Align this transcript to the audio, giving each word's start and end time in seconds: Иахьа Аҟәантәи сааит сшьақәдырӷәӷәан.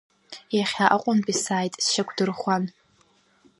Иахьа 0.57 0.85
Аҟәантәи 0.95 1.35
сааит 1.43 1.73
сшьақәдырӷәӷәан. 1.83 2.63